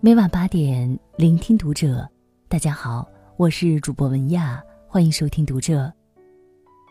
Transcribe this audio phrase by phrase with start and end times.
[0.00, 2.08] 每晚八点，聆听读者。
[2.46, 3.04] 大家好，
[3.36, 5.92] 我是主播文亚，欢迎收听读者。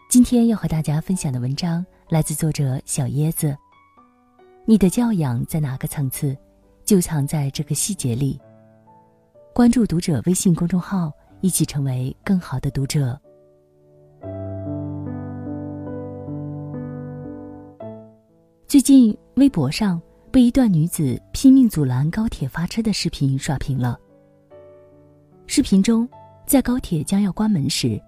[0.09, 3.55] 今天要和大家分享的文章来自作者小椰子。
[4.65, 6.35] 你的教养在哪个层次，
[6.83, 8.37] 就藏在这个细节里。
[9.53, 13.17] 关注读者微信公众号，一起成为更好的读者。
[18.67, 20.01] 最近微博上。
[20.31, 23.97] 被一段女子拼命阻拦高铁发车的视频刷屏了。
[25.47, 26.07] 视频中，
[26.45, 27.99] 在高铁将要关门时，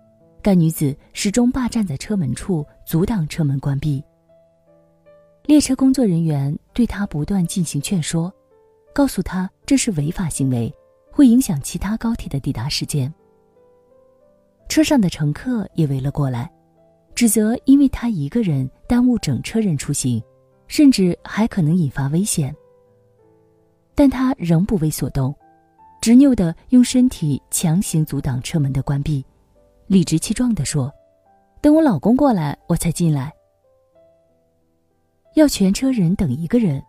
[0.41, 4.03] 该女子始终霸占在车门处，阻挡车门关闭。
[5.45, 8.31] 列车工作人员对她不断进行劝说，
[8.93, 10.71] 告诉她这是违法行为，
[11.11, 13.11] 会影响其他高铁的抵达时间。
[14.67, 16.51] 车上的乘客也围了过来，
[17.15, 20.21] 指责因为她一个人耽误整车人出行。
[20.69, 22.55] 甚至还可能引发危险，
[23.95, 25.35] 但他仍不为所动，
[25.99, 29.25] 执拗的用身体强行阻挡车门的关闭，
[29.87, 30.89] 理直气壮地说
[31.59, 33.33] ：“等我老公过来，我才进来。”
[35.35, 36.81] 要全车人等一个人，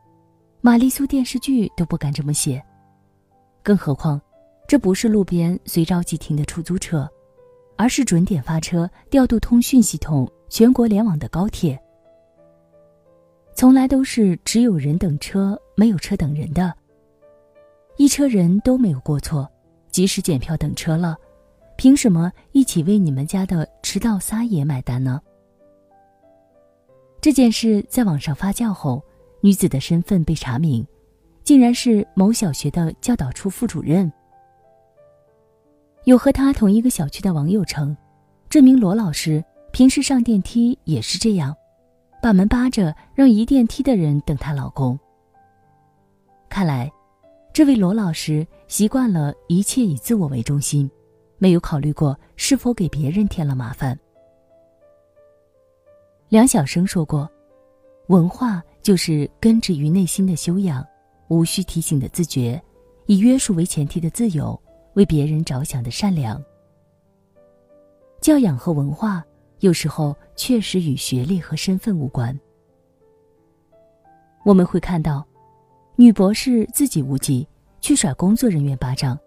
[0.60, 2.62] 玛丽苏电视剧都不敢这么写，
[3.62, 4.20] 更何况，
[4.68, 7.08] 这不是路边随着急停的出租车，
[7.76, 11.80] 而是准点发车、调度通讯系统、全国联网的高铁。
[13.54, 16.74] 从来都是只有人等车，没有车等人的。
[17.96, 19.46] 一车人都没有过错，
[19.90, 21.16] 即使检票等车了，
[21.76, 25.20] 凭什么一起为你们家的迟到撒野买单呢？
[27.20, 29.04] 这件事在网上发酵后，
[29.42, 30.86] 女子的身份被查明，
[31.44, 34.10] 竟然是某小学的教导处副主任。
[36.04, 37.94] 有和她同一个小区的网友称，
[38.48, 41.54] 这名罗老师平时上电梯也是这样。
[42.22, 44.98] 把门扒着，让移电梯的人等她老公。
[46.48, 46.90] 看来，
[47.52, 50.90] 这位罗老师习惯了一切以自我为中心，
[51.38, 53.98] 没有考虑过是否给别人添了麻烦。
[56.28, 57.28] 梁晓声说过
[58.08, 60.86] ：“文化就是根植于内心的修养，
[61.28, 62.60] 无需提醒的自觉，
[63.06, 64.60] 以约束为前提的自由，
[64.94, 66.40] 为别人着想的善良。”
[68.20, 69.24] 教养和文化。
[69.60, 72.38] 有时候确实与学历和身份无关。
[74.44, 75.26] 我们会看到，
[75.96, 77.46] 女博士自己无忌，
[77.80, 79.18] 去甩工作人员巴掌，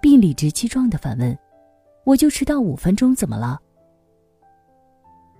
[0.00, 1.38] 并理直气壮的反问
[2.04, 3.60] ：“我就迟到五分钟，怎么了？”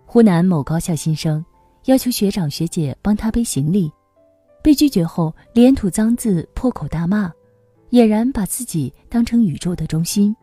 [0.05, 1.43] 湖南某高校新生
[1.87, 3.91] 要求学长学姐帮他背行李，
[4.63, 7.33] 被拒绝后连吐脏字，破口大骂，
[7.91, 10.37] 俨然把自己当成宇宙的中心。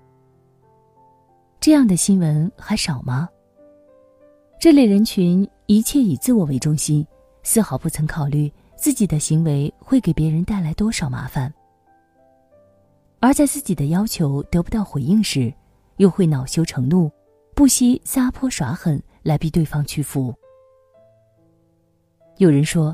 [1.60, 3.30] 这样的新闻还少吗？
[4.60, 7.08] 这类人群一切以自我为中心，
[7.44, 11.52] 丝毫不曾考虑自己的行为会给别人带来多少麻烦。
[13.22, 15.54] 而在自己的要求得不到回应时，
[15.96, 17.10] 又会恼羞成怒，
[17.56, 20.36] 不惜撒泼耍狠来逼对方屈服。
[22.36, 22.94] 有人说，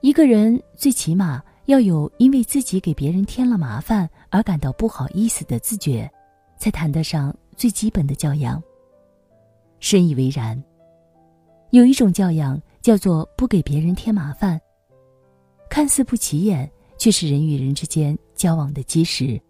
[0.00, 6.08] 一个人最起码要有因为自己给别人添了麻烦而感到不好意思的自觉，
[6.56, 8.62] 才谈得上最基本的教养。
[9.80, 10.62] 深以为然。
[11.74, 14.60] 有一种教养叫做不给别人添麻烦，
[15.68, 19.40] 看似不起眼，却是人与人之间交往的基石。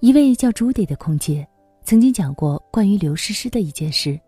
[0.00, 1.46] 一位叫朱迪的空姐
[1.84, 4.18] 曾经讲过关于刘诗诗的一件事。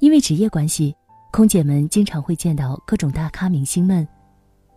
[0.00, 0.96] 因为职业关系，
[1.30, 4.08] 空姐们经常会见到各种大咖明星们，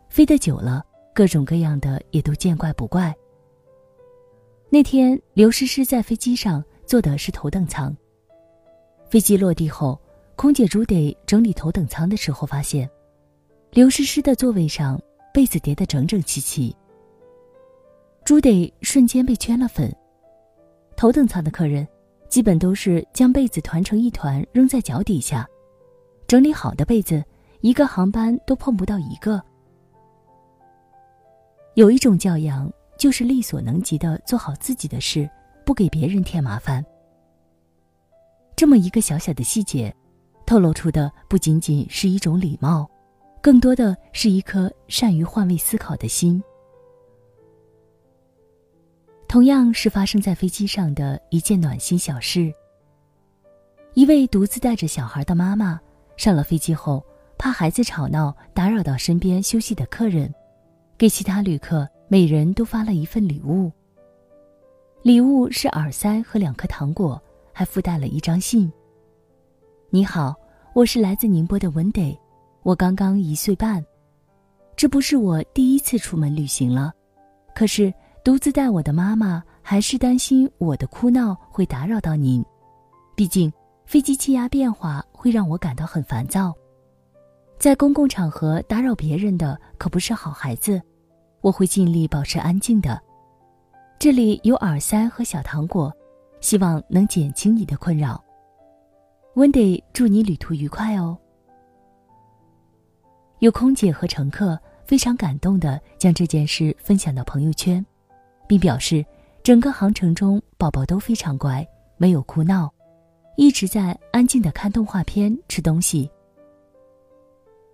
[0.09, 0.83] 飞得久了，
[1.13, 3.15] 各种各样的也都见怪不怪。
[4.75, 7.95] 那天，刘诗诗在飞机上坐的是头等舱。
[9.09, 9.97] 飞机落地后，
[10.35, 12.89] 空姐朱得整理头等舱的时候，发现
[13.71, 15.01] 刘诗诗的座位上
[15.33, 16.75] 被子叠得整整齐齐。
[18.25, 19.89] 朱得瞬间被圈了粉。
[20.97, 21.87] 头等舱的客人
[22.27, 25.47] 基本都是将被子团成一团扔在脚底下，
[26.27, 27.23] 整理好的被子
[27.61, 29.41] 一个航班都碰不到一个。
[31.75, 32.69] 有一种教养。
[32.97, 35.29] 就是力所能及的做好自己的事，
[35.65, 36.83] 不给别人添麻烦。
[38.55, 39.93] 这么一个小小的细节，
[40.45, 42.89] 透露出的不仅仅是一种礼貌，
[43.41, 46.41] 更多的是一颗善于换位思考的心。
[49.27, 52.53] 同样是发生在飞机上的一件暖心小事。
[53.93, 55.79] 一位独自带着小孩的妈妈，
[56.15, 57.03] 上了飞机后，
[57.37, 60.33] 怕孩子吵闹打扰到身边休息的客人，
[60.97, 61.85] 给其他旅客。
[62.07, 63.71] 每人都发了一份礼物。
[65.01, 67.21] 礼物是耳塞和两颗糖果，
[67.51, 68.71] 还附带了一张信。
[69.89, 70.35] 你好，
[70.73, 72.01] 我是来自宁波的文德
[72.61, 73.83] 我刚刚一岁半，
[74.75, 76.93] 这不是我第一次出门旅行了。
[77.55, 77.91] 可是
[78.23, 82.43] 独自带我的妈妈还是担心我的哭闹会打扰到您，
[83.15, 83.51] 毕竟
[83.85, 86.53] 飞机气压变化会让我感到很烦躁。
[87.57, 90.79] 在公共场合打扰别人的可不是好孩子，
[91.45, 92.99] 我会尽力保持安静的。
[93.99, 95.95] 这里有耳塞和小糖果，
[96.41, 98.19] 希望能减轻你的困扰。
[99.35, 101.15] Wendy，祝你旅途愉快哦。
[103.41, 107.85] 有空姐和乘客非常感动的将这件事分享到朋友圈，
[108.47, 109.05] 并表示
[109.43, 111.63] 整个航程中宝宝都非常乖，
[111.95, 112.73] 没有哭闹，
[113.37, 116.09] 一直在安静的看动画片、吃东西。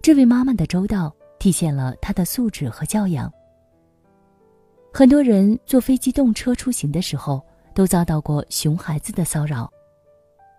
[0.01, 3.31] 这位妈妈的周到体现了她的素质和教养。
[4.93, 7.41] 很多人坐飞机动车出行的时候，
[7.73, 9.71] 都遭到过熊孩子的骚扰，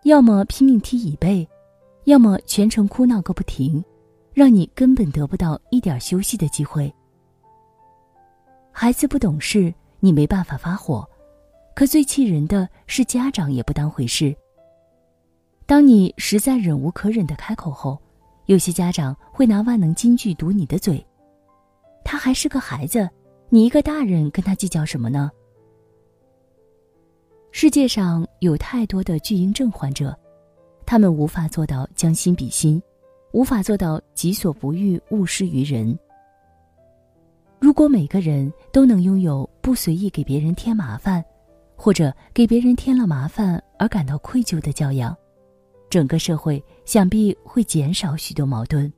[0.04, 1.46] 要么拼命踢椅背，
[2.04, 3.84] 要么全程哭闹个不停，
[4.32, 6.92] 让你根本得不到一点休息的机会。
[8.70, 11.06] 孩子不懂事，你没办法发火，
[11.74, 14.34] 可最气人的是家长也不当回事。
[15.66, 18.00] 当你实在忍无可忍的开口后，
[18.46, 21.06] 有些家长会拿万能金句堵你的嘴，
[22.02, 23.06] 他还是个孩子。
[23.54, 25.30] 你一个大人跟他计较什么呢？
[27.50, 30.18] 世界上有太多的巨婴症患者，
[30.86, 32.82] 他们无法做到将心比心，
[33.32, 35.94] 无法做到己所不欲，勿施于人。
[37.60, 41.22] 如果每个人都能拥有不随意给别人添麻烦，
[41.76, 45.14] 或者给别人添了麻烦而感到愧疚的教养，
[45.90, 48.90] 整个社会想必会减少许多矛盾。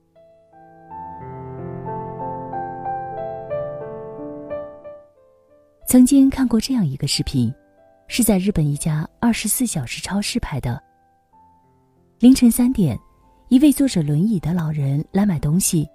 [5.94, 7.55] 曾经看过这样一个视频，
[8.08, 10.82] 是在日本一家二十四小时超市拍的。
[12.19, 12.99] 凌晨三点，
[13.49, 15.88] 一位坐着轮椅的老人来买东西，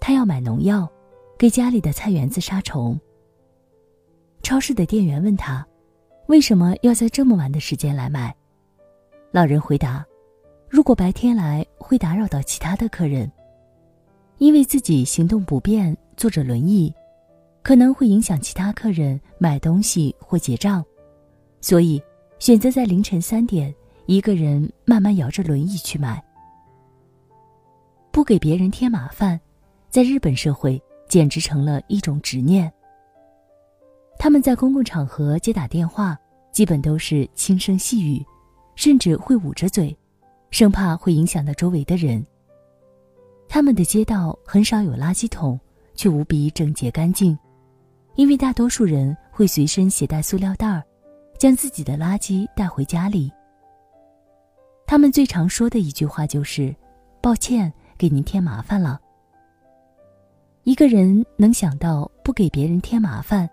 [0.00, 0.90] 他要买农药，
[1.38, 2.98] 给家里的菜园子杀虫。
[4.42, 5.62] 超市的店员问他，
[6.28, 8.34] 为什么要在这么晚的时间来买？
[9.32, 10.02] 老人回答，
[10.66, 13.30] 如果白天来会打扰到其他的客人，
[14.38, 16.90] 因为自己行动不便，坐着轮椅。
[17.66, 20.84] 可能会影响其他客人买东西或结账，
[21.60, 22.00] 所以
[22.38, 23.74] 选择在凌晨三点
[24.06, 26.24] 一个人慢慢摇着轮椅去买。
[28.12, 29.40] 不给别人添麻烦，
[29.90, 32.72] 在日本社会简直成了一种执念。
[34.16, 36.16] 他们在公共场合接打电话，
[36.52, 38.24] 基本都是轻声细语，
[38.76, 39.92] 甚至会捂着嘴，
[40.52, 42.24] 生怕会影响到周围的人。
[43.48, 45.58] 他们的街道很少有垃圾桶，
[45.96, 47.36] 却无比整洁干净。
[48.16, 50.82] 因为大多数人会随身携带塑料袋儿，
[51.38, 53.30] 将自己的垃圾带回家里。
[54.86, 56.74] 他们最常说的一句话就是
[57.20, 58.98] ：“抱歉，给您添麻烦了。”
[60.64, 63.48] 一个人能想到不给别人添麻烦，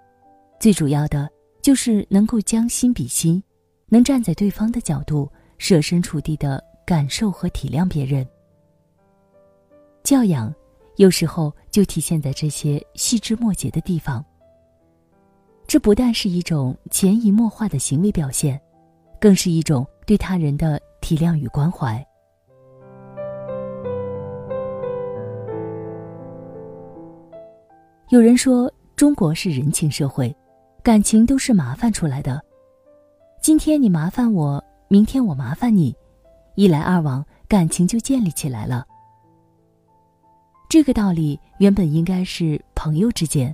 [0.60, 1.30] 最主要的
[1.62, 3.44] 就是能够将心比心，
[3.88, 8.26] 能站在对方的角度，设身处地的感受和体谅别人。
[10.04, 10.54] 教养，
[10.96, 14.24] 有时候就体现在这些细枝末节的地方。
[15.74, 18.62] 这不但是一种潜移默化的行为表现，
[19.20, 21.98] 更是一种对他人的体谅与关怀。
[28.10, 30.32] 有人说，中国是人情社会，
[30.84, 32.40] 感情都是麻烦出来的。
[33.42, 35.92] 今天你麻烦我，明天我麻烦你，
[36.54, 38.86] 一来二往，感情就建立起来了。
[40.70, 43.52] 这个道理原本应该是朋友之间。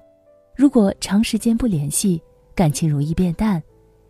[0.60, 2.22] 如果长时间不联系，
[2.54, 3.64] 感情容易变淡。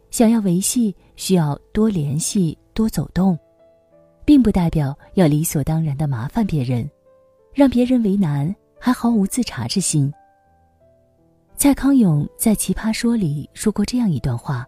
[0.10, 3.38] 想要维系，需要多联系、多走动，
[4.26, 6.90] 并不代表要理所当然的麻烦别人，
[7.54, 10.12] 让别人为难，还毫无自察之心。
[11.56, 14.68] 蔡康永在《奇葩说》里说过这样一段话：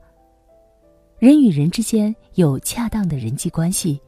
[1.17, 3.99] 人与人之间有恰当的人际关系，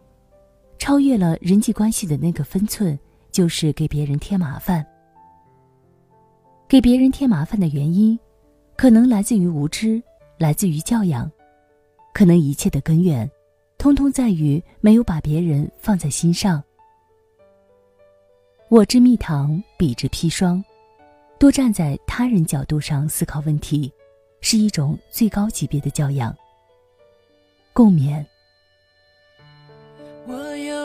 [0.77, 2.95] 超越了人际关系的那个分寸，
[3.31, 4.85] 就是给别人添麻烦。
[6.73, 8.17] 给别人添麻烦的原因，
[8.75, 10.01] 可能来自于无知，
[10.39, 11.31] 来自于教养，
[12.15, 13.29] 可能一切的根源，
[13.77, 16.63] 通通在于没有把别人放在心上。
[18.69, 20.65] 我之蜜糖，彼之砒霜，
[21.37, 23.93] 多站在他人角度上思考问题，
[24.41, 26.35] 是一种最高级别的教养。
[27.71, 28.25] 共勉。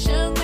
[0.00, 0.39] 生。